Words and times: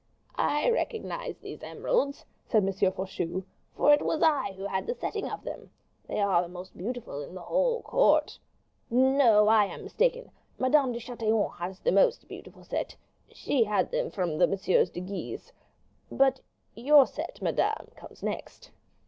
"I 0.33 0.67
recognize 0.71 1.37
these 1.37 1.61
emeralds," 1.61 2.25
said 2.47 2.63
M. 2.67 2.73
Faucheux; 2.91 3.43
"for 3.75 3.93
it 3.93 4.01
was 4.03 4.23
I 4.23 4.53
who 4.53 4.65
had 4.65 4.87
the 4.87 4.95
setting 4.95 5.29
of 5.29 5.43
them. 5.43 5.69
They 6.07 6.19
are 6.19 6.41
the 6.41 6.47
most 6.47 6.75
beautiful 6.75 7.21
in 7.21 7.35
the 7.35 7.41
whole 7.43 7.83
court. 7.83 8.39
No, 8.89 9.47
I 9.47 9.65
am 9.65 9.83
mistaken; 9.83 10.31
Madame 10.57 10.91
de 10.91 10.99
Chatillon 10.99 11.51
has 11.59 11.79
the 11.81 11.91
most 11.91 12.27
beautiful 12.27 12.63
set; 12.63 12.95
she 13.31 13.63
had 13.63 13.91
them 13.91 14.09
from 14.09 14.39
Messieurs 14.39 14.89
de 14.89 15.01
Guise; 15.01 15.51
but 16.11 16.41
your 16.75 17.05
set, 17.05 17.39
madame, 17.39 17.91
comes 17.95 18.23
next." 18.23 18.71